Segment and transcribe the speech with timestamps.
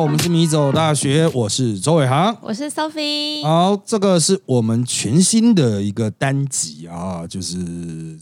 [0.00, 2.34] 我们是米走大学，我是周伟航。
[2.40, 3.42] 我是 Sophie。
[3.44, 7.58] 好，这个是我们全新的一个单集啊，就是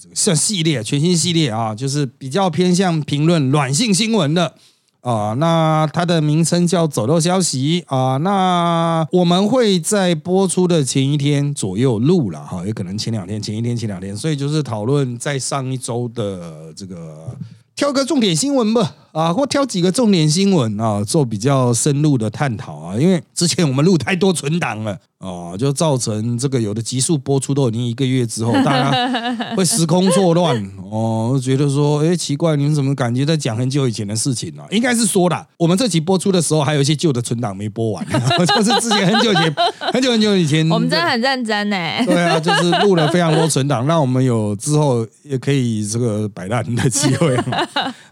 [0.02, 4.54] 这个像系列，全新系列啊，就是比较偏向评论软性新闻的
[5.02, 5.34] 啊。
[5.34, 8.16] 那它的名称叫走漏消息啊。
[8.16, 17.28] 那我们会在播出的前一天左右录了哈，也可能前两天、前一天、前两天，所以就是讨论在上一周的这个。
[17.76, 24.96] 挑个重点新闻吧，啊，或挑几个重点新闻啊，做比较深入的探讨啊，因为之前我们录太多存档了。
[25.18, 28.92] 哦，就造成这个有的集数播出都已经一个月之后，大家
[29.56, 30.56] 会时空错乱
[30.92, 34.62] 哦，觉得说，哎，奇怪，你们怎么感觉在讲很久以前的事情呢？
[34.70, 38.06] 应该是说的，我们这集播出的时候，还有一些旧的存档没播完，
[38.46, 39.52] 就是之前很久以前、
[39.92, 41.76] 很久很久以前， 我们真的很认真呢。
[42.06, 47.36] 对啊，就是录了非常多存档，让我们有之后也可以这个摆烂的机会。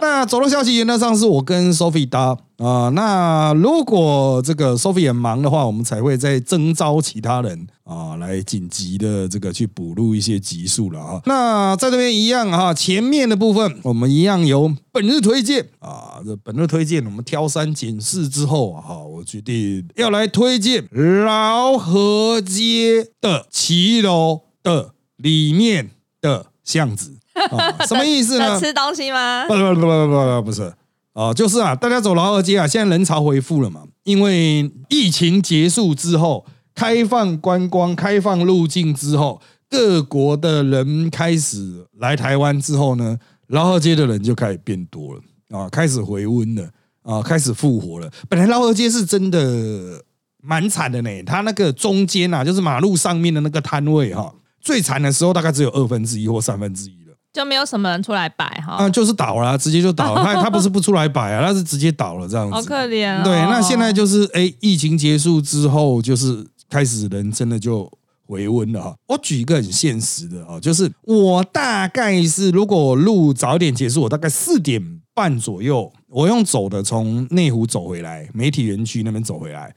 [0.07, 2.39] 那走路消息原则上是我跟 Sophie 搭。
[2.59, 11.21] 啊，那如果这个 Sophie 很忙的话，我们才会再征召其他人啊，来紧急的这个去补录一些集数了啊。
[11.27, 20.89] 那在这边一样哈，前面的部分我们一样有本日推荐啊，这本日推荐我们挑三拣四之后啊，我决定要来推荐
[21.27, 25.91] 老河街的骑楼的里面
[26.23, 27.17] 的巷子
[27.51, 28.59] 啊，什么意思呢？
[28.59, 29.47] 吃东西吗？
[29.47, 30.73] 不不不不不不是。
[31.13, 45.21] 啊，就是啊，大家走劳二街啊，现在人潮恢复了嘛，因为疫情结束之后，开放观光、开放入境之后，各国的人开始来台湾之后呢，劳二街的人就开始变多了
[45.59, 46.69] 啊，开始回温了
[47.01, 48.11] 啊，开始复活了。
[48.29, 50.05] 本来劳二街是真的
[50.43, 57.06] 蛮惨的呢，它那个中间啊，就是马路上面的那个摊位哈，最惨的时候大概只有二分之一或三分之一。
[57.37, 60.25] 就没有什么人出来摆哈，啊，就是倒了，直接就倒了。
[60.25, 62.55] 他他不是不出来摆啊，他是直接倒了这样子。
[62.55, 63.23] 好可怜。
[63.23, 67.93] 对，那现在就是哎，疫情结束之后，就是开始人真的就
[68.27, 68.97] 回温了哈。
[69.09, 74.83] 我举一个很现实的啊，就是我大概是如果路早一点结束，我大概四点
[75.13, 79.75] 半左右，我用走的从内湖走回来，媒体园区那边走回来，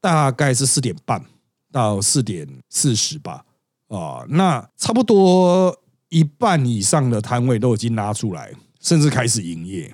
[0.00, 1.22] 大概是四点半
[1.70, 3.42] 到四点四十吧。
[3.88, 5.72] 啊，那差不多。
[6.08, 9.92] 一半以上的摊位都已经拉出来，甚至开始营业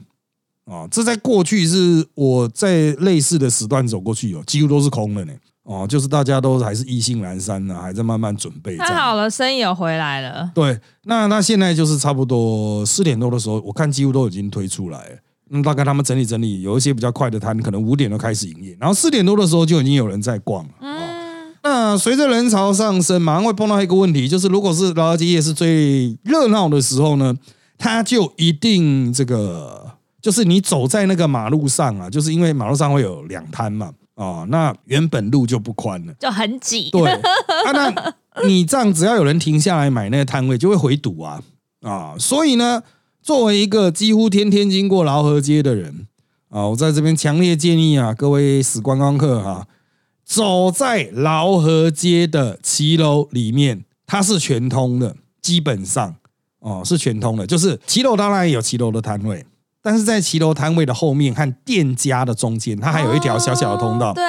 [0.66, 0.86] 啊！
[0.90, 5.32] 这在过去是我在类似的时段走过去，有几乎都是空的呢。
[5.64, 8.76] 哦，就是大家都还是意兴阑珊呢，还在慢慢准备。
[8.76, 10.50] 太好了，生意有回来了。
[10.52, 15.20] 对，那那现在就是差不多四点多的时候，我看几乎都已经推出来。
[15.50, 20.70] 那大概他们整理整理，有一些比较快的摊，可能五点都开始营业，然后四点多的时候就已经有人在逛了。
[21.64, 27.36] 那随着人潮上升，马上会碰到一个问题，就是如果是劳尔街夜是最热闹的时候呢，
[27.78, 36.90] 它就一定这个，就是你走在那个马路上啊，就是因为马路上会有两摊嘛，啊，那原本路就不宽了，就很挤。
[36.90, 41.40] 对，啊，那你这样只要有人停下来买那个摊位，就会回堵啊，
[41.82, 42.82] 啊，所以呢，
[43.22, 46.08] 作为一个几乎天天经过劳合街的人
[46.48, 49.64] 啊，我在这边强烈建议啊，各位死观光客哈。
[50.32, 56.16] 走在劳河街的骑楼里面，它是全通的，基本上
[56.60, 57.46] 哦是全通的。
[57.46, 59.44] 就是骑楼当然也有骑楼的摊位，
[59.82, 64.14] 但是在骑楼摊位的后面和店家的中间，它还有一条小小的通道。
[64.14, 64.24] 对，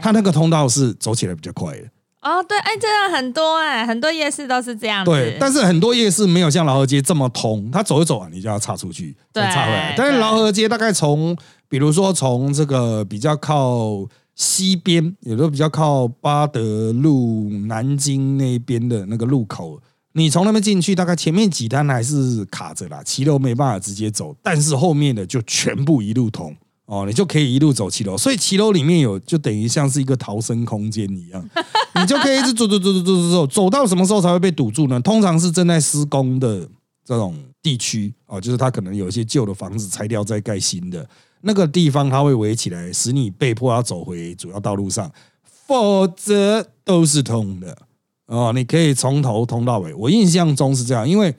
[0.00, 1.82] 它那个通道是走起来比较快的。
[2.22, 5.04] 哦，对，哎，这样很多哎，很多夜市都是这样。
[5.04, 9.92] 对，但是很多夜市没有像劳河街这么通，它走一走啊，你就要岔出去再岔回来。
[9.94, 11.36] 但是劳河街大概从，
[11.68, 14.06] 比如说从这个比较靠。
[14.36, 19.80] 西边有的比较靠八德路、南京那边的那个路口，
[20.12, 26.54] 你从那边进去，大概前面几单还是卡着啦，骑楼没办法直接走，但是后面的就全部一路通
[26.84, 31.48] 哦，你就可以一路走骑楼，所以骑楼里面有就等于像是一个逃生空间一样，
[31.94, 35.00] 你就可以一直走走走走走走走，走到什么时候才会被堵住呢？
[35.00, 36.68] 通常是正在施工的
[37.06, 41.08] 这种地区哦，就是它可能有一些旧的房子拆掉再盖新的。
[41.46, 45.08] 那个地方它会围起来，使你被迫要走回主要道路上，
[45.44, 47.78] 否则都是通的
[48.26, 48.52] 哦。
[48.52, 49.94] 你可以从头通到尾。
[49.94, 51.32] 我印象中是这样，因为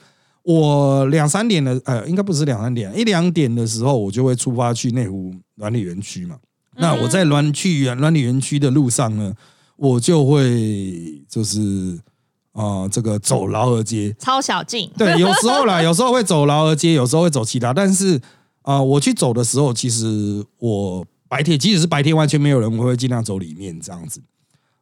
[0.44, 6.38] 我两三点的，呃，应该不是两三点，一两点的时候，我就会出发去内湖软体园区嘛。
[6.78, 9.34] 那我在软去软体园区的路上呢，
[9.76, 12.00] 我就会就是
[12.54, 14.90] 啊，这个走劳尔街，超小径。
[14.98, 18.22] 对，有时候啦， 有时候会走劳尔街，有时候会走其他，但是。
[18.68, 24.22] 啊，我去走的时候，其实我白天即使是白天完全没有人，我会尽量走里面这样子。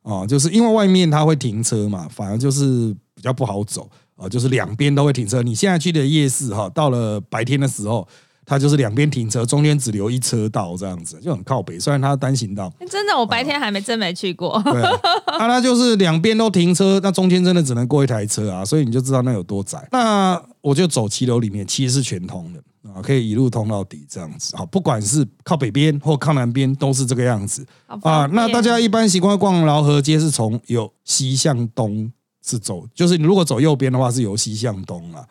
[0.02, 4.28] 啊，就是因为外面它会停车嘛，反而就是比较不好走啊。
[4.28, 5.44] 就是两边都会停车。
[5.44, 8.08] 你现在去的夜市哈，到了白天的时候，
[8.44, 11.80] 它就是两边停车，中间只留一车道这样子，就很靠北。
[11.80, 14.60] 虽然它单行道，真的，我白天还没真没去过。
[14.66, 15.00] 对啊，
[15.38, 19.88] 啊它就是两边都停车，那中间真的只能过一台车啊，所以你就知道那有多窄。
[19.92, 22.60] 那我就走骑楼里面，其实是全通的
[22.96, 27.66] 啊，可以一路通到底这样子啊，不管是靠北边或靠南边都是这个样子
[28.02, 28.26] 啊。
[28.32, 32.10] 那大家一般习惯逛劳河街是从由西向东
[32.42, 35.28] 是走，就是你如果走右边的话是由西向东啊，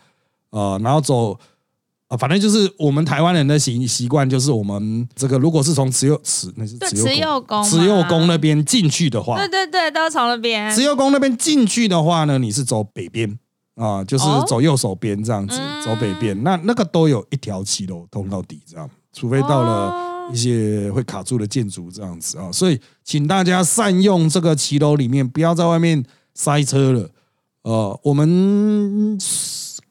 [0.51, 1.39] 啊，然后走。
[2.07, 10.71] 啊，反正就是我们台湾人的习习惯，就是我们这个如果是从慈幼慈那是对慈幼慈幼宫慈幼宫那边进去的话，对对对，都从那边。
[10.71, 13.39] 慈幼宫那边进去的话呢，你是走北边
[13.75, 16.41] 啊，就是哦走右手边这样子，嗯走北边。
[16.43, 22.51] 那那个都有一条骑楼通到底，这样，除非到了哦一些会卡住的建筑这样子啊。
[22.53, 26.05] 所以，请大家善用这个骑楼里面，不要在外面
[26.35, 27.11] 塞车了。
[27.63, 29.19] 呃，我们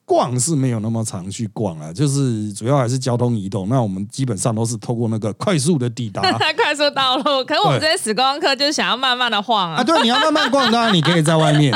[0.05, 3.69] 逛是没有那么常去逛啊，就是主要还是交通移动。
[3.69, 6.21] 那我们基本上都是透过那个快速的抵达。
[6.55, 9.83] 快速道路，可是我们这些时光客就是想要慢慢的晃啊，啊。
[9.83, 11.73] 对，你要慢慢逛，当 然你可以在外面，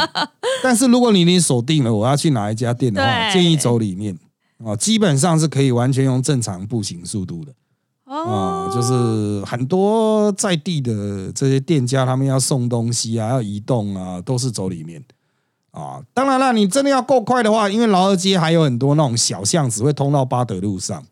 [0.64, 4.18] 但是如果你已经锁定了我要去哪一家店的话，对建议走里面
[4.66, 7.54] 啊，基本上是可以完全用正常步行速度的
[8.06, 15.04] 哦啊，就是很多在地的这些店家，他们要送东西啊，要移动啊，都是走里面
[15.80, 16.02] 啊。
[16.14, 21.04] 当然了，你真的要够快的话，因为劳合街还有很多那种小巷子会通到巴德路上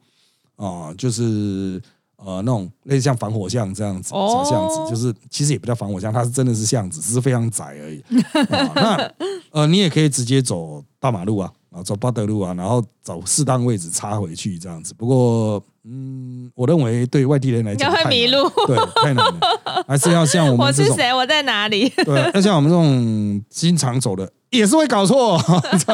[0.56, 1.82] 啊，就是。
[2.18, 8.02] 呃，那种类似像防火巷这样子哦小巷子，就是其实也不叫防火巷，它是真的是巷子，只是非常窄而已。
[8.50, 9.12] 啊、那
[9.52, 14.94] 呃，你也可以直接走大马路啊，啊，走巴德路啊，然后找适当位置插回去这样子。
[14.98, 19.40] 不过，嗯，我认为对外地人来讲应该会迷路对，太难了，
[19.86, 21.14] 还是要像我我们这种，是谁？
[21.14, 21.88] 我在哪里？
[21.90, 25.40] 对，要像我们这种经常走的，也是会搞错，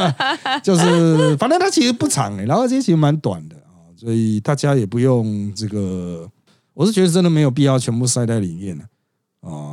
[0.63, 6.29] 就是反正它其实不长诶、然后这些其实蛮短的啊，所以大家也不用这个，
[6.73, 8.83] 我是觉得真的没有必要全部塞在里面了。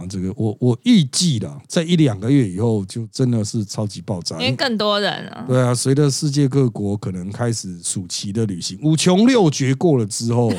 [0.08, 4.36] 这个我我预计的，在一两个月以后，就真的是超级爆炸。
[4.36, 5.44] 因为更多人啊。
[5.46, 10.50] 对啊，随着世界各国可能开始暑期的旅行，五穷六绝过了之后，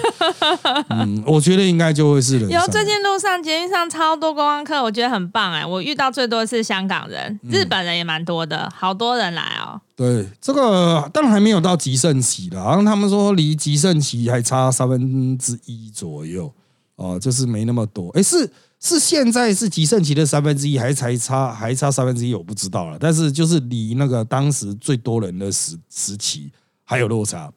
[0.91, 5.65] 嗯，我觉得应该就会是人有上最近路上捷运上超多观光客，我觉得很棒哎！
[5.65, 9.81] 我遇到最多的是香港人，嗯日本人也蛮多的，好多人来哦。
[9.95, 16.53] 对这个当然还没有到极盛期了，好像他们说离极盛期还差三分之一左右
[16.95, 18.09] 哦、就是没那么多。
[18.09, 22.33] 哎，是是现在是极盛期的三分之一，还是才差还差三分之一？
[22.33, 22.97] 我不知道了。
[22.99, 26.51] 但是就是离那个当时最多人的时时期
[26.85, 27.51] 还有落差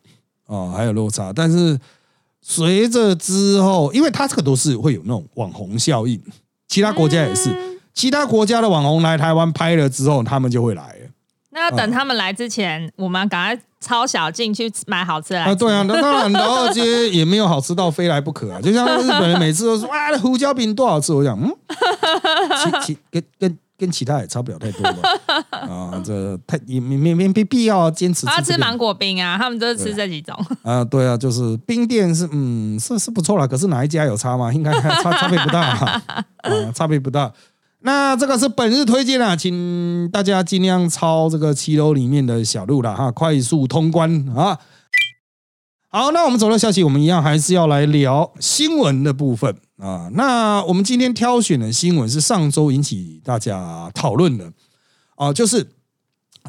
[0.46, 1.32] 哦，还有落差。
[1.32, 1.78] 但是
[2.40, 6.20] 随着之后，因为它这个都是会有那种网红效应，
[6.66, 11.08] 其他国家也是，其他国家的网红来台湾拍了之后，他们就会来了。
[11.50, 15.56] 那要等他们来之前，我们赶快抄小进去买好吃的来啊，吃。
[15.56, 18.60] 对啊， 那当然，老二街也没有好吃到非来不可啊。
[18.60, 21.50] 就像日本人每次都说哇，胡椒饼多好吃，我想嗯，
[22.80, 25.08] 其其跟跟跟其他也差不了太多吧。
[25.50, 30.34] 啊，这太也没没没没必要坚持我要这个吃芒果冰啊，他们就是吃这几种。
[30.62, 34.52] 啊，对啊，就是冰店是嗯是是不错啦，可是哪一家有差吗？
[34.54, 36.02] 应该差差别不大啊，
[36.42, 37.32] 啊差别不大。
[37.84, 44.58] 那这个是本日推荐啊，请大家尽量抄这个七楼里面的小路了哈，快速通关啊。
[45.88, 50.08] 好，那我们走到消息，我们一样还是要来聊新闻的部分啊。
[50.14, 54.52] 那我们今天挑选的新闻是上周引起大家讨论的
[55.16, 55.68] 啊，就是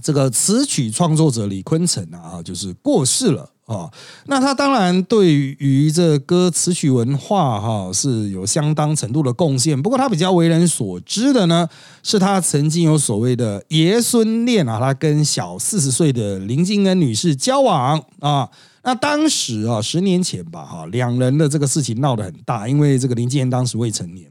[0.01, 3.89] 这个词曲创作者李坤城啊，就是过世了啊。
[4.27, 11.67] 那他当然对于这歌词曲文化哈、是有相当程度的贡献，不过他比较为人所知的呢，
[12.01, 18.49] 是他曾经有所谓的爷孙恋啊，他跟小四十岁的林静恩女士交往啊。
[18.85, 24.29] 那当时啊，十年前吧，哈，两人的这个事情闹得很大，因为这个林静恩当时未成年。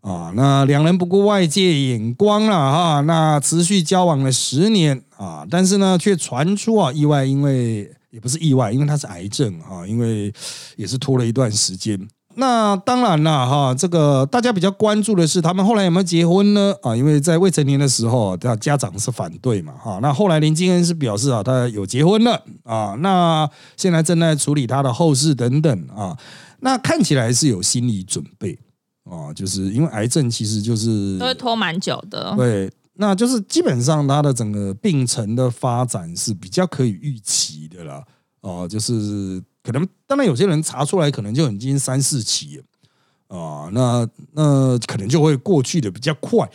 [0.00, 10.32] 啊，那两人不顾外界眼光了哈，那持续交往了十年啊，但是呢，却传出啊意外，因为也不是意外，因为他是癌症啊，因为
[10.76, 11.98] 也是拖了一段时间。
[12.36, 16.72] 那当然了哈，这个大家比较关注的是他们后来有没有结婚呢？
[16.80, 19.98] 啊，因为在未成年的时候，他家长是反对嘛哈。
[20.00, 26.16] 那后来林金恩是表示啊，他有结婚了啊，那现在正在处理他的后事等等啊，
[26.60, 28.56] 那看起来是有心理准备。
[29.04, 32.32] 哦，就是因为癌症其实就是都会拖蛮久的。
[32.36, 32.70] 对，
[33.00, 38.04] 那就是基本上它的整个病程的发展是比较可以预期的啦。
[38.42, 42.64] 哦，就是可能当然有些人查出来可能就已经三四期了
[43.28, 46.46] 啊、那那可能就会过去的比较快。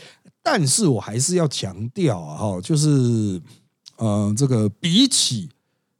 [0.43, 3.41] 但是我还是要强调啊，哈，就是
[3.97, 5.49] 呃，这个比起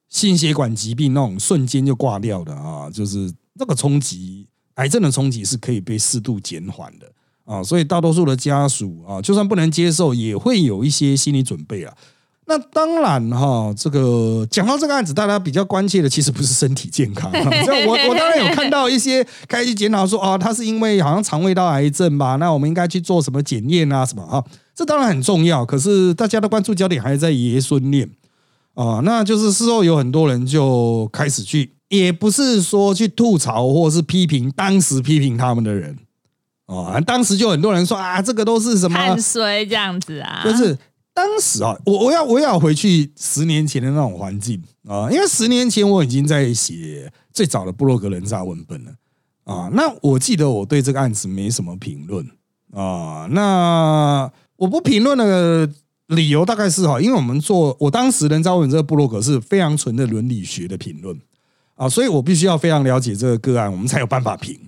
[0.10, 7.12] 心血管疾病那种瞬间就挂掉的啊，就是那个冲击，癌症的冲击是可以被适度减缓的
[7.46, 11.94] 啊，所以大多数的家属啊，就算不能接受，也会有一些心理准备啊。
[12.48, 17.32] 那当然哈，这个讲到这个案子，大家比较关切的其实不是身体健康。
[17.34, 22.36] 我我当然有看到一些开始检讨说啊，他是因为好像肠胃道癌症吧？
[22.36, 24.06] 那我们应该去做什么检验啊？
[24.06, 24.44] 什么啊？
[24.75, 25.66] 这当然很重要。
[25.66, 28.08] 可是大家的关注焦点还是在爷孙恋
[28.75, 29.02] 啊。
[29.04, 35.98] 那就是事后有很多人就开始去，也不是说去吐槽或是批评当时批评他们的人
[36.65, 37.00] 啊。
[37.01, 40.41] 当时就很多人说啊，这个都是什么看衰这样子啊？
[40.43, 40.77] 就是。
[41.17, 48.91] 当时啊，我我要我要回去十年前的那种环境啊，因为十年前我已经在写最早的布洛格人渣文本了
[49.45, 49.69] 啊。
[49.72, 52.29] 那我记得我对这个案子没什么评论
[52.74, 53.29] 啊。
[53.31, 55.69] 那我不评论的
[56.07, 61.17] 理由大概是哈，因为我们做我当时人渣文本这个布洛格是非常纯的伦理学的评论
[61.75, 64.60] 啊，所以我必须要非常了解这个个案，我们才有办法评。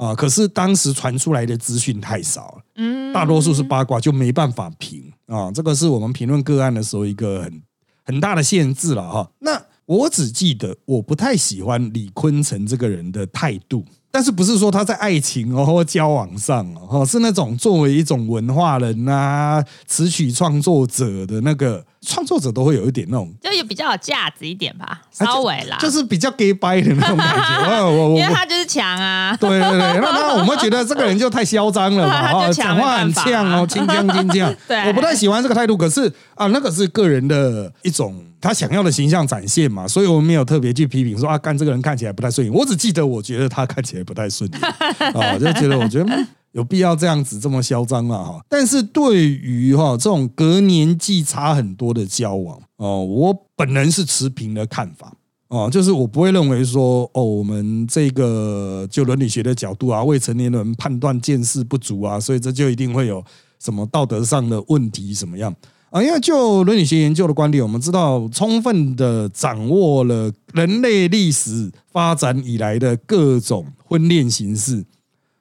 [0.00, 0.14] 啊！
[0.14, 5.52] 可是当时传出来的资讯太少了，嗯，大多数是八卦，就没办法评啊。
[5.52, 7.62] 这个是我们评论个案的时候一个很
[8.04, 9.30] 很大的限制了哈。
[9.40, 13.84] 那我只记得我不太喜欢李坤城这个人的态度。
[14.10, 27.82] 但是不是说他在爱情哦或交往上哦，是那种作为一种文化人呐、词曲创作者的那个创作者都会有一点那种，就有比较有价值一点吧，稍微啦，就是比较 gay 掰的那种感觉。
[27.84, 34.52] 我我因为他就是强啊，对对对，那那我们觉得这个人就太嚣张了嘛， 讲话很呛哦，轻呛轻呛。
[34.66, 35.76] 对，我不太喜欢这个态度。
[35.76, 42.52] 可是啊，那个是个人的一种他想要的形象展现嘛，所以我们没有特别去批评说啊，干这个人看起来不太顺眼。
[42.52, 44.00] 我只记得我觉得他看起来。
[44.10, 44.60] 不太顺眼
[45.14, 48.40] 啊，就觉得我觉得有必要这样子这么嚣张了哈。
[48.48, 55.14] 但是对于哈这种隔年纪差很多的交往哦，我本人是持平的看法
[55.46, 63.22] 哦，就是我不会认为说哦，我们这个就伦理学的角度啊，未成年人判断见识不足啊，所以这就一定会有
[63.60, 65.54] 什么道德上的问题什么样。
[65.90, 74.84] 啊，因为就伦理学研究的观点，我们知道充分的掌握了人类历史发展以来的各种婚恋形式，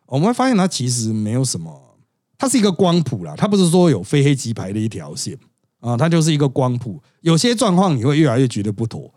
[0.07, 1.95] 我们会发现它其实没有什么，
[2.37, 5.37] 它是一个光谱啦，它不是说有非黑即白的一条线
[5.81, 6.99] 啊，它就是一个光谱。
[7.21, 9.13] 有些状况你会越来越觉得不妥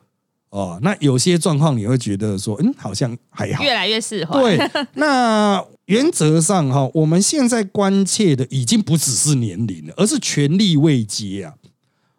[0.50, 4.38] 哦，那有些状况你会觉得说，嗯，好像还好，越来越适合。
[4.42, 4.58] 对，
[4.94, 5.64] 那。
[5.86, 11.54] 原则上哈，我们现在关切的已经不只是年龄了，而是权力未接啊！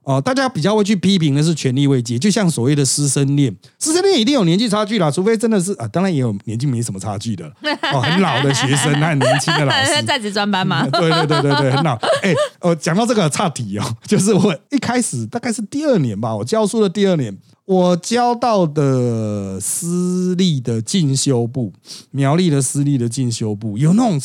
[0.04, 7.46] 哦，大家比较会去批评的是权力未接，就像所谓的师生恋，师生恋一定有年纪差距啦，除非真的是啊，当然也有年纪没什么差距的
[7.94, 11.96] 哦，很老的学生，很年轻的老师在职专班嘛，对对对对对，很老。
[12.22, 17.38] 哎，哦，讲到这个差题哦，就是我一开始大概是第二年吧，我教书的第二年。
[17.66, 21.72] 我教到的私立的进修部，
[22.12, 24.20] 苗栗的私立的进修部，有那种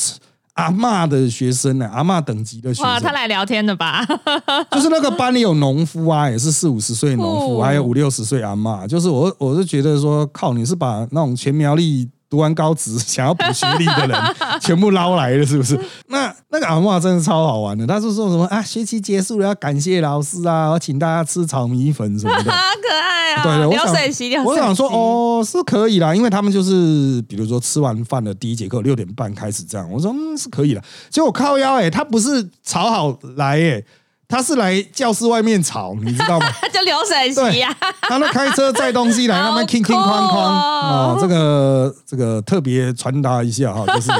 [0.59, 2.91] 阿妈的学生呢，阿妈等级的学生。
[2.91, 4.05] 哇，他来聊天的吧？
[4.73, 8.87] 就是那个班里有农夫啊，也是四五十岁农夫，还有五六十岁阿妈。
[8.87, 12.09] 就是我，我是觉得说，靠，你是把那种全苗栗。
[12.31, 14.19] 读完高职 想要补学历的人
[14.61, 15.79] 全部捞来了，是不是？
[16.09, 18.63] 那那个阿妈真的超好玩的，他是说什么啊？
[18.63, 23.43] 学期结束了要感谢老师啊，要请大家吃炒米粉什么的， 好可爱啊！
[23.43, 30.83] 对对，流水席，我想说哦，是可以啦，因为他们就是比如说吃完饭的第一节课六点半开始这样，我说嗯是可以的。
[31.11, 33.83] 结果靠腰哎，他不是炒好来哎。
[34.29, 36.47] 他是来教室外面吵， 你知道吗？
[36.71, 37.75] 就流水席呀。
[38.03, 44.11] 他那开车载东西来， 那边哐哐哐哐啊，这个这个特别传达一下哈， 就是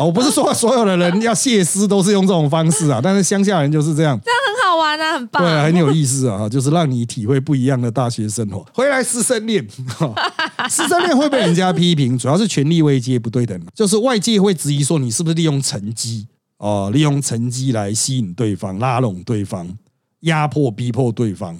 [0.00, 8.64] 我不是说所有的人要谢师都是用这种方式啊，但是乡下人就是这样，这样很好玩啊，很棒，对，很有意思啊，就是让你体会不一样的大学生活。
[8.72, 9.66] 回来师生恋，
[10.70, 16.26] 师生恋会被人家批评，主要是权力位阶不对等，就是外界会质疑说你是不是利用成绩。
[16.60, 19.78] 哦，利用成绩来吸引对方、拉拢对方、
[20.20, 21.56] 压迫、逼迫对方，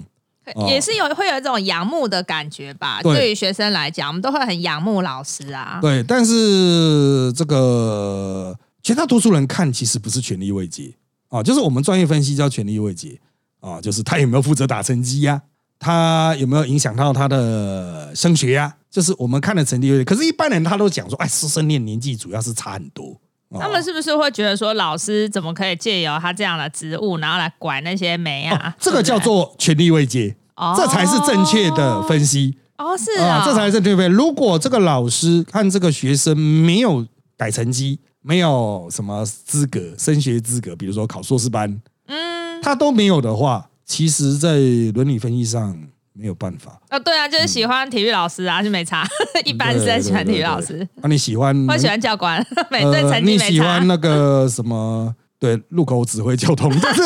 [0.67, 3.01] 也是有会有一种仰慕的感觉吧？
[3.01, 5.79] 对于学生来讲，我们都会很仰慕老师啊。
[5.81, 10.93] 对，但是这个绝大多数人看其实不是权力位阶
[11.29, 13.19] 啊，就是我们专业分析叫权力位阶
[13.59, 15.41] 啊，就是他有没有负责打成绩呀？
[15.79, 18.75] 他有没有影响到他的升学呀？
[18.91, 23.19] 就是我们看的成绩位可是，一般人他都讲说，哎，师生恋年纪主要是差很多。
[23.59, 28.75] 他们是不是会觉得说，老师怎么可以借由他这样的职务，然后来管那些媒啊？
[28.79, 30.35] 这个叫做权力位阶，
[30.77, 32.57] 这才是正确的分析。
[32.77, 34.15] 哦，是啊，这才是正确分析。
[34.15, 37.05] 如果这个老师看这个学生没有
[37.37, 44.57] 改成绩，没有什么资格升学资格，比如说考硕士班，嗯，他都没有的话，其实，在
[44.93, 45.77] 伦理分析上，
[46.13, 46.79] 没有办法。
[46.89, 49.07] 啊，对啊，就是喜欢体育老师啊，就没差。
[49.45, 50.87] 一般是喜欢体育老师。
[51.01, 51.55] 那你喜欢？
[51.67, 53.45] 我喜欢教官， 每对成绩没差。
[53.47, 55.13] 你喜欢 那个什么？
[55.41, 57.01] 对，路口指挥交通，但 是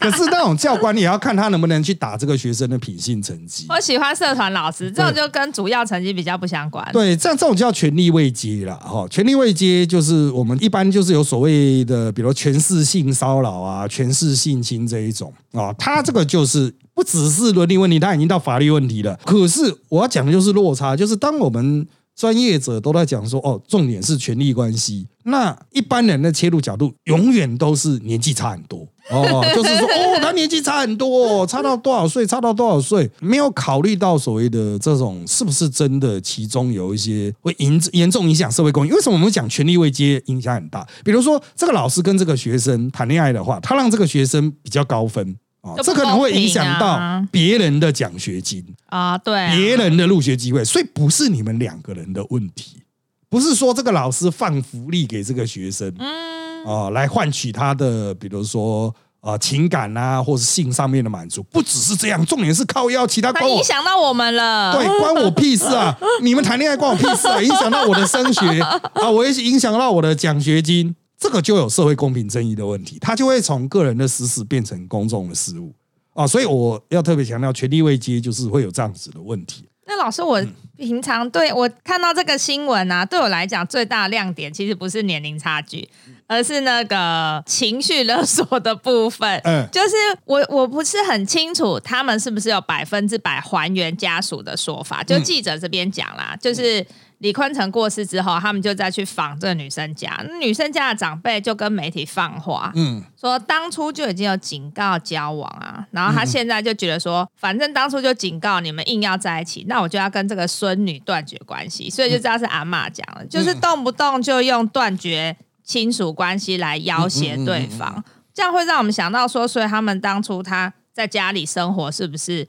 [0.00, 3.66] 可是那种教官，你也要看他能不能去打这个学生的品性成绩。
[3.68, 6.82] 我喜欢社团老师，这种就跟主要成绩比较不相关。
[6.90, 9.06] 对，这样这种叫权力位阶了哈。
[9.10, 19.20] 权力位阶就是我们一般就是有所谓的，比如权势性骚扰啊、权势性侵这一种啊，他这个就是不只是伦理问题，他已经到法律问题了。
[19.26, 21.86] 可是我要讲的就是落差，就是当我们。
[22.20, 25.06] 专业者都在讲说，哦，重点是权力关系。
[25.22, 38.92] 那一般人的切入角度，永远都是年纪差很多哦， 就是说，哦，他年纪差很多，差到多少岁，差到多少岁，没有考虑到所谓的这种是不是真的，其中有一些会严严重影响社会公益。
[38.92, 40.86] 为什么我们讲权力位阶影响很大？
[41.02, 45.36] 比如说，这个老师跟这个学生谈恋爱的话，他让这个学生比较高分。
[45.62, 46.98] 哦，这可能会影响到
[47.30, 52.82] 别人的奖学金啊，对，别人的入学机会，所以不是你们两个人的问题，
[53.28, 65.94] 不是说这个老师放福利给这个学生，嗯，啊，来换取他的，比如说啊情感啊，或是性上面的满足，不只是这样，重点是靠要其他，关我影响到我们了，对，关我屁事啊！
[66.22, 67.42] 你们谈恋爱关我屁事啊！
[67.42, 70.96] 影响到我的升学啊，我也影响到我的奖学金。
[71.20, 75.70] 这个就有社会公平正义的问题，它就会从个人的私事变成公众的事务
[76.14, 79.66] 啊，所以我要特别强调，权力未接就是会有这样子的问题。
[79.86, 80.42] 那老师，我
[80.78, 85.86] 平常对我看到这个新闻啊，对我来讲最大的亮点其实不是年龄差距，
[86.26, 89.28] 而是那个情绪勒索的部分。
[89.44, 96.86] 嗯，就是我我不是很清楚他们是不是有百分之百还原家属的说法，就记者这边讲啦，就是。
[97.20, 118.02] 李坤城过世之后，他们就再去访这个女生家，女生家的长辈就跟媒体放话，嗯，说当初就已经有警告交往啊，然后他现在就觉得说，反正当初就警告你们硬要在一起，那我就要跟这个孙女断绝关系，所以就知道是阿妈讲了，就是动不动就用断绝亲属关系来要挟对方，
[118.32, 122.48] 这样会让我们想到说，所以他们当初他在家里生活是不是？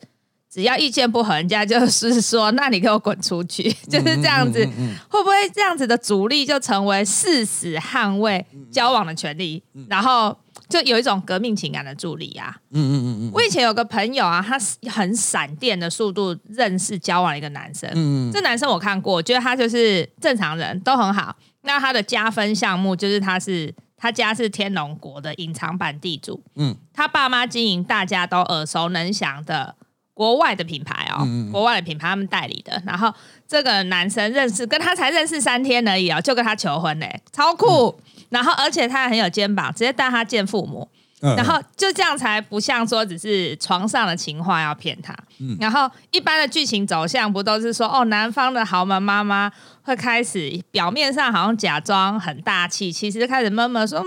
[0.51, 4.59] 只要意见不合，人家就是说，那你给我滚出去， 就是这样子。
[5.07, 10.37] 会不会这样子的阻力就成为誓死捍卫交往的权利，然后
[10.67, 12.53] 就有一种革命情感的助力啊？
[12.71, 13.31] 嗯嗯嗯嗯。
[13.33, 14.59] 我以前有个朋友啊，他
[14.91, 17.89] 很闪电的速度认识交往一个男生。
[17.93, 18.31] 嗯嗯。
[18.33, 21.33] 这男生我看过，觉得他就是正常人都很好。
[21.61, 26.43] 那他的加分项目就是他是他家是天龙国的隐藏版地主。
[26.55, 26.75] 嗯。
[26.93, 29.75] 他爸妈经营大家都耳熟能详的。
[30.21, 33.11] 国外的品牌哦，国外的品牌他们代理的，然后
[33.47, 37.99] 这个男生认识跟他才认识三天而已哦，就跟他求婚嘞，超酷。
[38.29, 40.87] 然后而且他还很有肩膀，直接带他见父母，
[41.21, 45.11] 然后就这样才不像说只是床上的情话要骗他。
[45.59, 54.05] 然后一般的剧情走向不都是说哦，男方的豪门妈妈会开始表面上好像假装很大气，其实开始闷闷说嗯。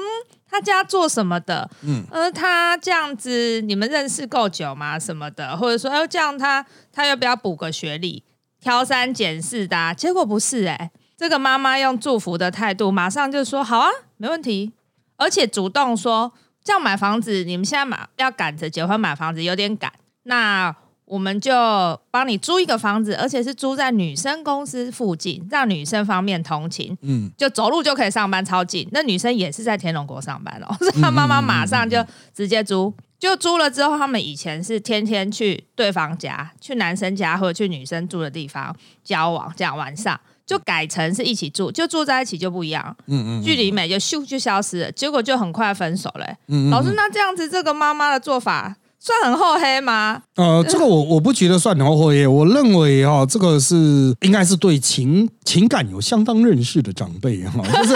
[0.55, 1.69] 他家做什么的？
[1.83, 4.97] 嗯，呃，他这样子，你们认识够久吗？
[4.97, 8.23] 什么的，或者说，哎，这样他他要不要补个学历？
[8.61, 14.73] 挑三拣四的，结果不是哎，这个妈妈用祝福的态度，马上就说好啊，没问题，
[15.17, 20.77] 而且主动说，这样买房子，你们现在买要赶着结婚买房子，有点赶，那。
[21.15, 21.53] 我们就
[22.11, 26.99] 帮你租一个房子，而且是租在女生公司附近，让女生方面通勤。
[27.03, 28.89] 嗯，就走路就可以上班，超近。
[28.91, 32.93] 那女生也是在天龙国上班哦，所以她妈妈马上就直接租。
[33.17, 38.75] 就租了之后，他们以前是天天去对方家，去男生家或者去女生住的地方
[39.05, 42.97] 交往，这样晚上就改成是一起住，就住在一起就不一样。
[43.07, 46.27] 嗯嗯，距离美就咻就消失了，结果就很快分手了。
[46.49, 48.75] 嗯嗯，老师，那这样子这个妈妈的做法？
[49.05, 50.23] 算很厚黑吗？
[50.37, 57.95] 呃，这个我我不觉得算很厚黑，我认为哈，这个是应该是对情情感有相当认识的长辈哈， 就是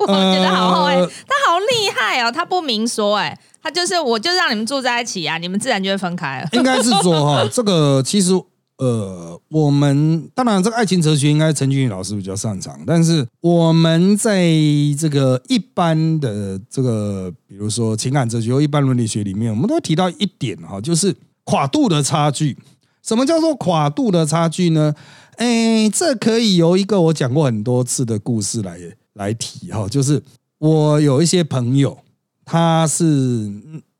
[0.00, 6.48] 我觉得好厚黑，他好厉害哦，他不明说哎，他就是我就让你们住在一起啊，你们自然就会分开了。
[6.52, 8.32] 应该是说哈，这个其实。
[8.78, 14.50] 呃，我们当然这个爱情哲学应该陈俊宇老师比较擅长，但是我们在
[14.98, 22.58] 这个一般的这个，比如说情感哲学或一般伦理学里面，我们都会提到一点哈，就是跨度的差距。
[23.00, 24.92] 什么叫做跨度的差距呢？
[25.36, 28.76] 哎，这可以由一个我讲过很多次的故事来
[29.12, 30.20] 来提哈，就是
[30.58, 31.98] 我有一些朋友，
[32.44, 33.52] 他是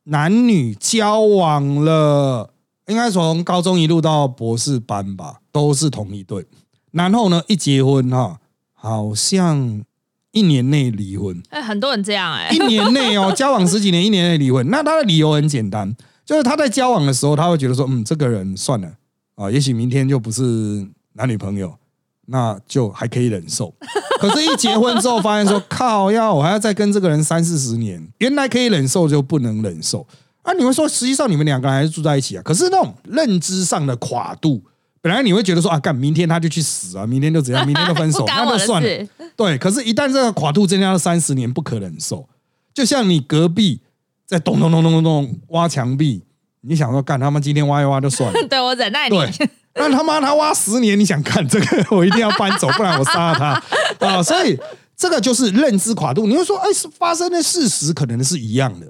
[0.04, 2.53] 男女交往了。
[2.86, 6.44] 应该从高中一路到博士班吧，都是同一对。
[6.92, 8.38] 然后呢，一结婚哈，
[8.72, 9.82] 好像
[10.32, 11.42] 一年内离婚。
[11.48, 12.50] 哎，很多人这样哎。
[12.50, 14.68] 一年内哦， 交往十几年，一年内离婚。
[14.70, 18.88] 那他的理由很简单，就是他在交往的时候，他会觉得说，嗯，这个人算了
[19.34, 21.74] 啊，也许明天就不是男女朋友，
[22.26, 23.74] 那就还可以忍受。
[24.20, 30.06] 可是，一结婚之后，发现说，靠，要我还要再跟这个人三四十年，原来可以忍受就不能忍受
[30.44, 30.52] 啊！
[30.52, 32.42] 你会说，实际上你们两个人还是住在一起啊？
[32.44, 34.62] 可是那种认知上的跨度，
[35.02, 39.08] 本来你会觉得说啊，干明天他就去死啊，明天就怎样，明天就分手， 那就算了。
[39.36, 42.28] 对，可是，一旦这个跨度增加到三十年，不可忍受。
[42.72, 43.80] 就像你隔壁
[44.26, 46.22] 在咚咚咚咚咚咚挖墙壁，
[46.60, 49.16] 你想说干他妈今天挖一挖就算了， 对我忍耐你。
[49.76, 53.62] 那他妈他挖十年，你想干这个，我一定要搬走，不然我杀了他
[54.06, 54.22] 啊！
[54.22, 54.56] 所以
[54.96, 56.26] 这个就是认知跨度。
[56.28, 58.86] 你会说，哎，发生的事实可能是一样的，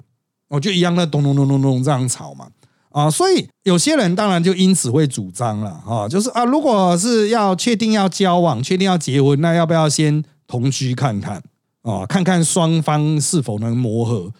[0.49, 2.47] 我就一样的咚咚咚咚咚这样吵嘛
[2.91, 3.09] 啊！
[3.09, 11.43] 所以有些人当然就因此会主张了啊，就是啊，如果是要确定要交往、确定要结婚，那要不要先同居看看？
[11.81, 14.31] 啊，看看双方是否能磨合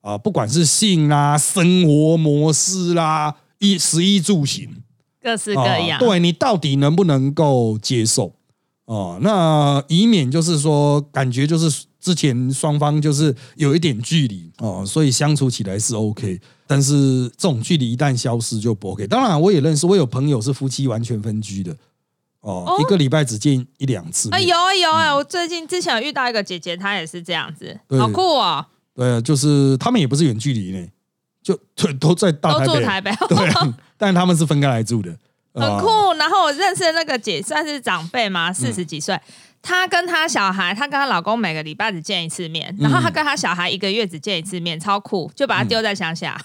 [0.00, 4.82] 啊，不管是性啦、生活模式啦、衣食衣住行，
[5.20, 8.32] 各式各样，对你到底能不能够接受
[8.94, 9.18] 哦？
[9.22, 19.06] 那以免就是说，感觉就是之前双方就是有一点距离哦，所以相处起来是 OK，但是这种距离一旦消失就不 OK。
[19.06, 21.76] 当然，我也认识，我有朋友是夫妻完全分居的。
[22.40, 24.28] 哦，一个礼拜只见一两次。
[24.32, 25.14] 啊，有啊有啊！
[25.14, 28.64] 我最近之前遇到一个姐姐，她也是这样子，好酷哦！
[28.94, 30.88] 对，就是他们也不是远距离呢，
[31.42, 32.82] 就都 都在大台北。
[32.82, 33.10] 台北。
[33.28, 35.14] 对，但他们是分开来住的，
[35.54, 35.86] 很酷。
[36.18, 39.18] 然后我认识的那个姐算是长辈嘛，四十几岁。
[39.62, 46.40] 她跟她小孩，她跟她老公每个礼拜只见一次面，然后她跟她小孩一个月只见一次面，超酷，就把她丢在乡下。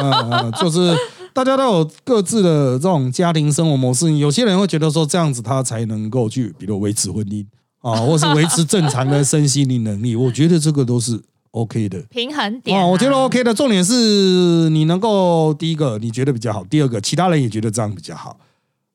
[0.60, 0.96] 就是。
[1.36, 7.44] 大家都有各自的这种家庭生活模式，有些人会觉得说这样子他才能够去，比如维持婚姻
[7.82, 10.16] 啊，或是维持正常的身心灵能力。
[10.16, 13.52] 我觉得这个都是 OK 的平衡点啊，我觉得 OK 的。
[13.52, 18.38] 重点是你能够第一个你觉得比较好，第二个其他人也觉得这样比较好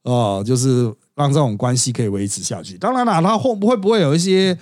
[0.03, 2.77] 啊，就是让这种关系可以维持下去。
[2.77, 4.57] 当然了，他会不会不会有一些？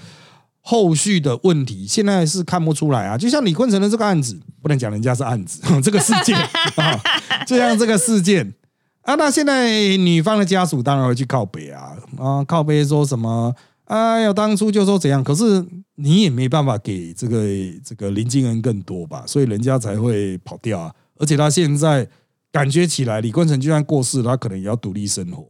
[0.61, 6.37] 后续的问题现在是看不出来啊，就像李坤城的这个案子，不能讲人家是案子， 这个事件
[6.75, 6.99] 啊，
[7.47, 8.53] 就像这个事件
[9.01, 13.55] 啊，那现在女方的家属当然会去靠北啊，啊，靠北说什么？
[13.85, 17.47] 哎呀，当初就说怎样，可是你也没办法给这个
[17.83, 20.93] 这个林静恩更多吧，所以人家才会跑掉啊。
[21.17, 22.07] 而且他现在
[22.51, 25.45] 感觉起来，李坤城就算过世，他可能也要独立生活。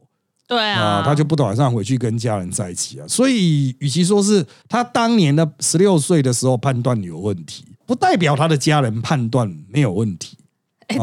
[0.47, 3.07] 对啊，他就不打算回去跟家人在一起啊。
[3.07, 10.37] 所以，与其说是他当年的十六岁的时候判断有问题，不代表他的家人判断没有问题。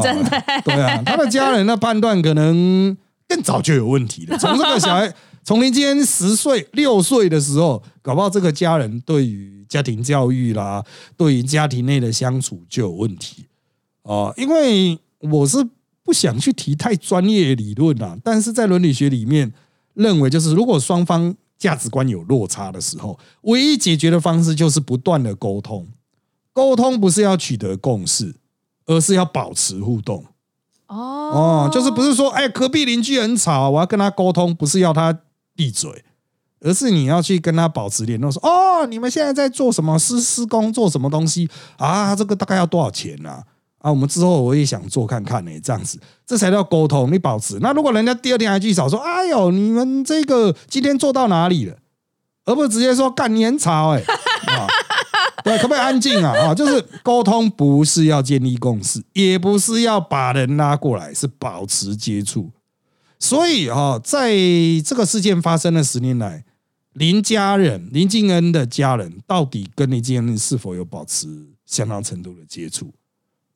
[0.03, 4.37] 真的，对啊，他的家人的判断可能更早就有问题了。
[4.37, 5.11] 从这个小孩，
[5.45, 10.83] 从今天十岁、六岁的时候，搞不好这个家人对于家庭教育啦，
[11.15, 13.45] 对于家庭内的相处就有问题
[14.03, 14.33] 啊。
[14.35, 15.65] 因为我是。
[16.07, 19.51] 不想去提太专业理论啊，但是在伦理学里面
[19.93, 25.85] 认为，就是如果双方价值观有落差的时候，唯一解决的方式就是不断的沟通。
[26.53, 28.35] 沟通不是要取得共识，
[28.85, 30.23] 而是要保持互动。
[30.87, 35.19] 哦哦，就是不是说，哎，隔壁邻居很吵，我要跟他沟通，不是要他
[35.53, 36.05] 闭嘴，
[36.61, 42.15] 而是你要去跟他保持联络，说，哦，你们现在在做什么施施工，做什么东西啊？
[42.15, 43.29] 这个大概要多少钱呢？
[43.29, 43.43] 啊，
[43.87, 47.09] 那我们之后我也想做看看呢，这样子，这才叫沟通。
[47.09, 47.57] 你保持。
[47.61, 51.77] 那如果人家第二天还去找说，哎呦，你们这个今天做到哪里了？
[52.43, 54.03] 而不是直接说干你很吵哎，
[55.41, 56.33] 对，可不可以安静啊？
[56.37, 62.51] 啊，就是沟通不是要建立共识，也不是要把人拉过来，是保持接触。
[63.17, 64.35] 所以啊，在
[64.85, 66.43] 这个事件发生的十年来，
[66.91, 71.29] 林家人林敬恩的家人到底跟林敬恩是否有保持
[71.65, 72.91] 相当程度的接触？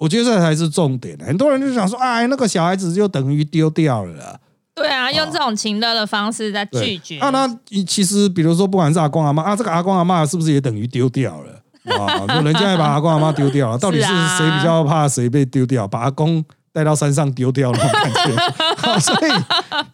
[0.01, 1.15] 我觉得这才是重点。
[1.19, 4.39] 很多人就想说，哎，那个小孩子就等于丢掉了。
[4.73, 7.19] 对啊，用这种情乐的方式在拒绝。
[7.19, 7.47] 啊，那
[7.85, 11.61] 其实比如说，不管是阿公阿妈啊，这个阿公阿妈是不是也等于丢掉了？
[11.95, 15.87] 啊，就人家也把阿公阿妈丢掉了， 到底是谁比较怕谁被丢掉？
[15.87, 18.97] 把阿公带到山上丢掉了，感觉。
[18.99, 19.31] 所以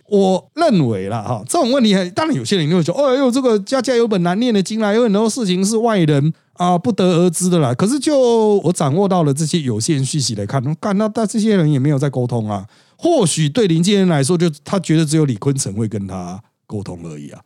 [0.07, 6.33] 我认为啦，哈，这种问题，当然有些人就会说，哦呦，这个家家有本难念的经啦，有很多事情是外人。
[6.57, 7.73] 啊，不得而知的啦。
[7.73, 8.17] 可是就
[8.63, 12.65] 我掌握到了这些有限讯息来看，干那但这些人也没有在沟通啊。
[12.97, 17.39] 或许对林建仁来说，就他觉得只有李坤城会跟他沟通而已啊。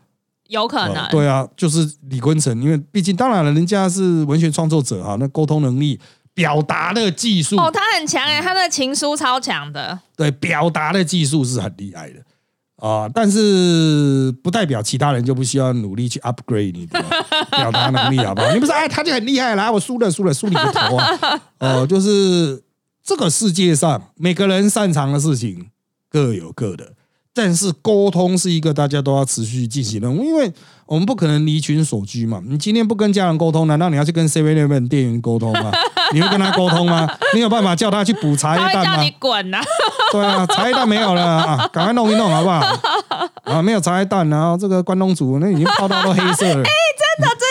[0.48, 1.08] 有可能。
[1.10, 6.00] 对啊，就是李坤城，因为毕竟当然了，人家是文学创作者哈，那沟通能力、
[6.34, 10.00] 表达的技术哦，他很强哎，他的情书超强的。
[10.16, 12.20] 对，表达的技术是很厉害的。
[12.82, 17.00] 啊，但是不代表其他人就不需要努力去 upgrade 你的
[17.52, 18.52] 表达能力，好不好？
[18.54, 21.40] 你不是哎，他就很厉害，啦，我输了，输了，输你个头啊！
[21.60, 22.64] 哦，就是
[23.04, 25.68] 这个世界上每个人擅长的事情
[26.10, 26.94] 各有各的。
[27.34, 30.52] 但是沟通是一个大家都要持续进行任务，因为
[30.86, 32.42] 我们不可能离群所居嘛。
[32.46, 35.72] 你今天不跟家人沟通，难道你要去跟 Seven Eleven 店员沟通吗？
[36.14, 37.10] 你会跟他沟通吗？
[37.34, 38.98] 你有办法叫他去补茶叶蛋吗？
[38.98, 39.62] 叫你滚呐！
[40.12, 42.60] 对啊，茶叶蛋没有了啊，赶快弄一弄好不好？
[43.46, 46.60] 啊，没有茶叶蛋，然后这个关东煮那已经泡到都黑色了。
[46.68, 46.72] 哎，
[47.18, 47.48] 真的，最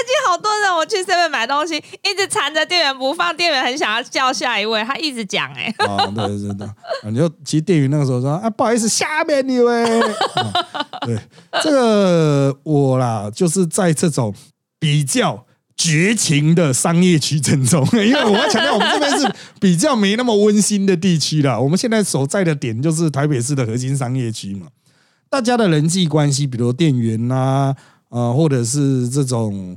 [0.71, 5.75] 近好多人我去 Seven 买东西，一直缠着店员不放，店员很想要叫下一位，他一直讲哎。
[5.87, 9.85] 啊，对对对，你就其实店员那个时候说啊，不好意思，下面你位。
[11.07, 11.19] 对，
[11.63, 14.35] 这个我啦，就是在这种
[14.79, 15.47] 比较。
[15.77, 19.27] 绝情的商业区正中，因为我要强调，我们这边是
[19.59, 21.59] 比较没那么温馨的地区啦。
[21.59, 24.67] 我们现在所在的点就是台北市的核心商业区嘛，
[25.31, 27.75] 大家的人际关系，比如店员呐，
[28.11, 29.75] 啊，或者是这种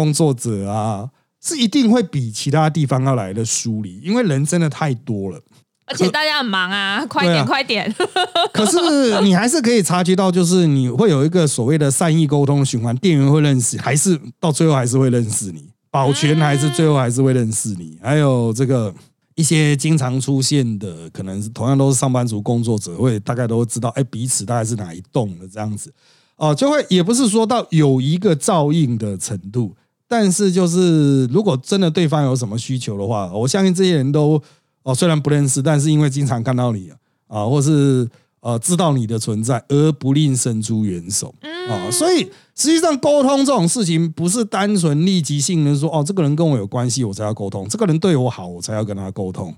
[0.00, 1.10] 工作者啊，
[1.42, 5.38] 是一定会比其他地方要来的疏离，因为人真的太多了。
[5.84, 7.94] 而且大家很忙啊，快点快点！
[8.54, 17.98] 可是你还是可以察觉到，就是你会有一个所谓的善意沟通循环，店员会认识，还是到最后还是会认识你，保全还是最后还是会认识你。
[18.00, 18.94] 还有这个
[19.34, 25.92] 一些经常出现的，可能是同样都是上班族工作者，会大概都会知道，哎，彼此大概是哪一栋的这样子
[26.36, 29.74] 哦，就会也不是说到有一个照应的程度，
[30.10, 34.42] 但是就是如果真的对方有什么需求的话，我相信这些人都。
[34.82, 36.90] 哦，虽然不认识，但是因为经常看到你
[37.26, 38.08] 啊，或是
[38.40, 41.34] 呃知道你的存在，而不吝伸出援手
[41.68, 42.20] 啊，所以
[42.56, 49.54] 实际上沟通这种事情，不是单纯立即性的说哦，这个人跟我有关系，我才要沟通；这个人对我好，我才要跟他沟通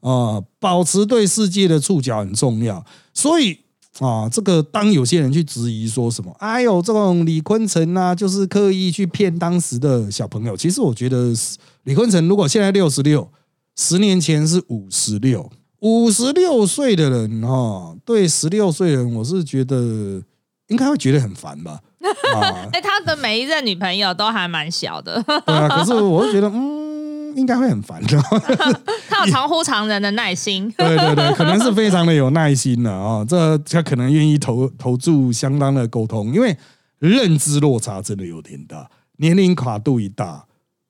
[0.00, 0.42] 啊。
[0.58, 2.82] 保持对世界的触角很重要。
[3.12, 3.58] 所以
[4.00, 10.56] 啊，这个当有些人去质疑说什么，哎呦，这种李坤城啊，就是刻意去骗当时的小朋友。
[10.56, 11.32] 其实我觉得
[11.84, 13.28] 李坤城如果现在六十六。
[13.76, 20.22] 十年前是五十六，五十六岁的人哈，对十六岁人，我是觉得
[20.68, 21.80] 应该会觉得很烦吧。
[22.36, 25.20] 啊， 哎，他的每一任女朋友都还蛮小的。
[25.44, 26.73] 对啊，可是我就觉得，嗯，
[27.36, 28.20] 应该会很烦的。
[29.08, 30.70] 他有长乎常人的耐心。
[30.78, 33.24] 对对对，可能是非常的有耐心的啊。
[33.24, 36.56] 这他可能愿意投投注相当的沟通，因为
[36.98, 40.44] 认知落差真的有点大，年龄跨度一大。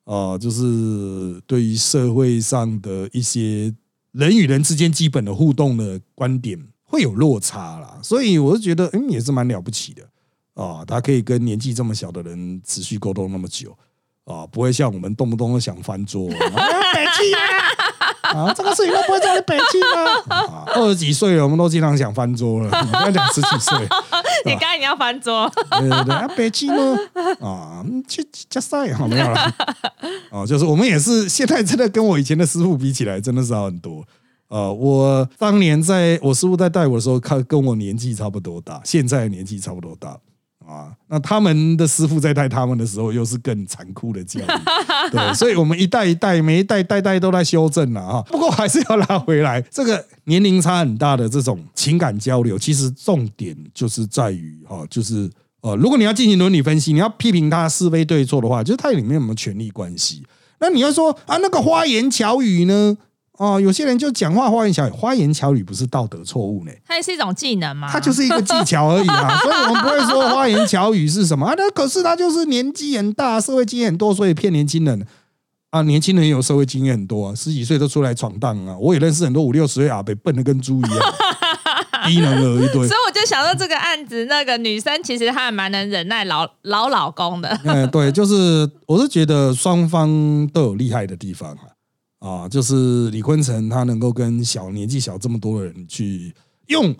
[0.05, 3.73] 啊，就是对于社会上的一些
[4.11, 10.03] 人与人之间基本的互动的观点会有落差啦，所以我是觉得，嗯，也是蛮了不起的
[10.53, 13.75] 啊，他可以跟年纪这么小的人持续沟通那么久。
[14.25, 18.35] 啊，不会像我们动不动都想翻桌，北气啊！
[18.35, 20.35] 啊，这个事情都不会叫你北气吗？
[20.35, 22.81] 啊，二十几岁了，我们都经常想翻桌了。
[22.83, 23.77] 你刚讲十几岁，
[24.43, 25.47] 你刚才你要翻桌？
[25.69, 26.75] 对对对，啊，北气吗？
[27.39, 29.53] 啊，去加赛好没有了。
[30.31, 34.03] 哦，就是我们也是，现在真的跟我以前的师傅比起来，真的是好很多。
[34.47, 40.17] 呃，我当年在我师傅在带我的时候，看跟我年纪差不多大，现在年纪差不多大。
[40.67, 44.45] 啊，那他们的师傅在带他们的时候，又是更残酷的教育，
[45.11, 48.21] 对，所以我们一代一代，每一代代代都在修正了哈。
[48.23, 55.29] 不过还是要拉回来，这个年龄差很大的这种情感交流，其实重点就是在于哈，就是
[55.61, 60.23] 呃，如果你要进行伦理分析，你要批评他是非对错的话，就是他里面有没有权利关系？
[60.59, 62.97] 那你要说啊，那个花言巧语呢？
[63.37, 66.71] 哦，有些人就讲话花言巧语，花言巧语不是道德错误呢？
[66.87, 67.89] 它也是一种技能嘛？
[67.91, 71.53] 它就是一个技巧而已嘛， 所以我们不会说花言巧语是什么啊。
[71.57, 75.05] 那可是他就是年纪很大，社会经验很多，所以骗年轻人
[75.71, 75.81] 啊。
[75.81, 78.77] 年轻人有社会经验很多啊，十几岁都出来闯荡啊。
[78.79, 81.13] 我也认识很多五六十岁阿伯，笨的跟猪一样，
[82.07, 82.87] 低能儿一堆。
[82.87, 87.59] 所以我就想到这个案子，那个女生其实她还蛮能忍耐老老老公的。
[87.65, 91.74] 嗯， 对，就是我是觉得双方都有厉害的地方啊。
[92.25, 96.33] 啊，就是李坤城，他能够跟小年纪小这么多的人去
[96.65, 96.95] 用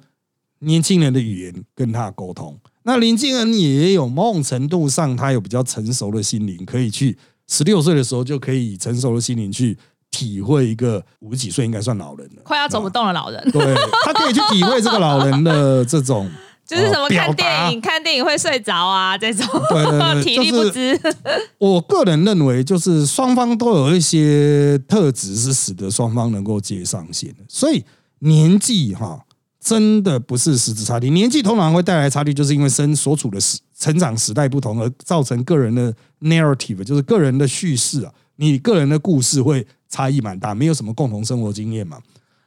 [0.59, 2.55] 年轻人的语言跟他沟通。
[2.83, 9.75] 那林敬恩也有某种程度上，他有比较成熟的心灵，可以去十六岁的时候就可以成熟的心灵去
[10.11, 13.43] 体会一个五十几岁应该算老人了，快要走不动的老人。
[13.51, 16.29] 对他可以去体会这个老人的这种。
[16.67, 19.47] 就是什么看电影，看电影会睡着啊，这种
[20.23, 20.99] 体力不支。
[21.59, 27.37] 我个人认为，就是双方都有一些特质是使得双方能够接上线的。
[27.47, 27.85] 所以
[28.19, 29.23] 年纪哈，
[29.59, 31.11] 真的不是实质差距。
[31.11, 41.99] 年纪通常会带来差距，就是因为生所处的时成长时代不同，而造成个人的 narrative，就是个人的叙事啊，你个人的故事会差异蛮大，没有什么共同生活经验嘛。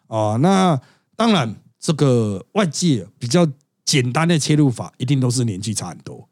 [0.08, 0.80] 啊，那
[1.14, 3.46] 当然这个外界比较。
[3.88, 6.28] 简单的切入法一定都是年纪差很多，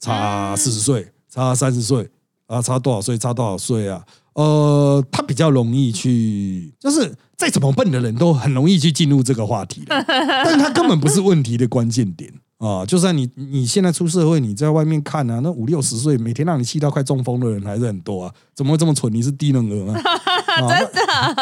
[0.00, 2.08] 差四十岁，差三十岁
[2.46, 3.18] 啊，差多少岁？
[3.18, 4.02] 差多少岁啊？
[4.32, 12.86] 呃，他比较容易去，就是再怎么笨的人都很容易去进入这个话题的， 但是他根本不是问题的关键点啊！
[12.86, 19.12] 就算你你现在出社会，你在外面看啊，那五六十岁每天让你气到快中风的人还是很多啊，怎么会这么蠢？
[19.12, 20.00] 你是低能儿吗？
[20.56, 20.92] 真的？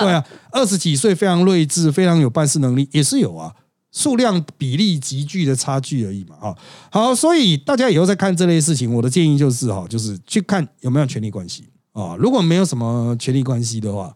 [0.00, 3.54] 对啊，二十几岁非常睿智、非常有办事能力也是有啊，
[3.94, 6.58] 数量比例急剧的差距而已嘛啊！
[6.90, 11.68] 好，所以大家以后在看这类事情，我的建议就是哈，就是去看有没有权力关系。
[11.92, 14.12] 啊，如果没有什么权力关系的话，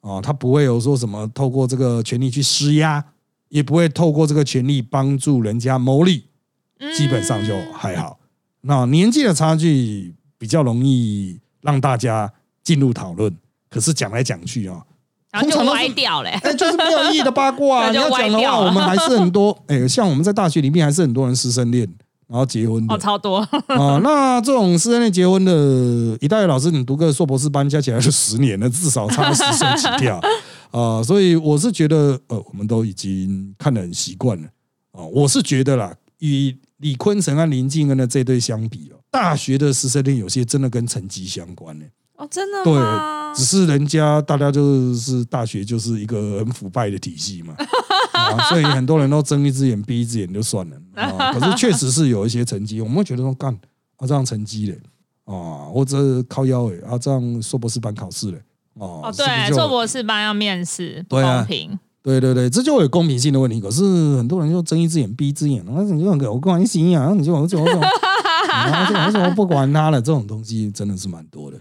[0.00, 3.04] 啊，他不会有说什么透过这个权力去施压，
[3.50, 6.24] 也不会透过这个权力帮助人家牟利，
[6.96, 8.18] 基本上就还好。
[8.62, 12.32] 那年纪的差距比较容易让大家
[12.64, 13.36] 进入讨论，
[13.68, 14.82] 可是讲来讲去啊，
[15.32, 17.88] 通常歪掉嘞，哎，就是没有意义的八卦。
[17.90, 21.88] 你要讲的话，我们还是很多， 哎，像我们在大学里面还是很多人师生恋。
[22.30, 23.98] 然后结婚哦，超多啊！
[24.04, 30.20] 那这种师生恋结婚的，一代老师，你读个硕博士班，加起来是十年了，至少差十岁起跳
[30.70, 31.02] 啊！
[31.02, 34.46] 所以我是觉得，呃，我们都已经看得很习惯了
[34.92, 35.00] 啊！
[35.10, 41.86] 我是觉得啦，与李坤城和林静恩的这对相比哦，大学的师生恋有些真的跟成绩相关呢。
[42.18, 42.74] 哦，真的对，
[43.34, 47.54] 只是人家大家就是大学就是一个很腐败的体系嘛。
[48.12, 51.32] 啊，所以很多人都睁一只眼闭一只眼就算了啊。
[51.38, 53.52] 可是确实是有一些成绩，我们会觉得说干
[53.96, 54.80] 啊这样成绩嘞
[55.24, 58.42] 啊，或者靠腰诶啊这样硕博士班考试嘞
[58.74, 63.60] 哦，对，硕博士班要面试，公平，对对对，这就有公平性的问题。
[63.60, 63.82] 可是
[64.16, 70.00] 很多人就睁一只眼闭一只眼，那你就给我关心啊，你就我就我就为什么不管他了？
[70.00, 71.58] 这种东西真的是蛮多的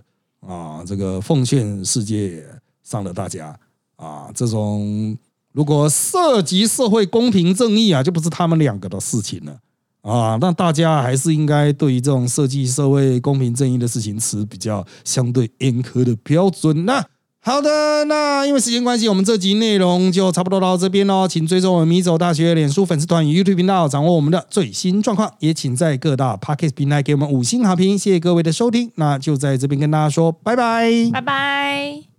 [0.47, 0.83] 啊。
[0.85, 2.43] 这个奉献世界
[2.83, 3.53] 上的大家
[3.97, 5.15] 啊，这种。
[5.53, 9.57] 如果涉及社会公平正义啊，就不是他们两个的事情了
[10.01, 10.37] 啊。
[10.39, 16.85] 那大家还是应该对于这种涉及社会公平正义的事情持比较相对严苛的标准。
[16.85, 17.03] 那
[17.39, 21.25] 好的，那因为时间关系，我们这集内容就差不多到这边喽。
[21.25, 25.33] 请追踪我们米走大学脸书粉丝团与 YouTube 频道，掌握我们的最新状况。
[25.39, 27.97] 也请在各大 Podcast 平台给我们五星好评。
[27.97, 32.16] 谢谢各位的收听，那就在这边跟大家说拜拜，拜拜。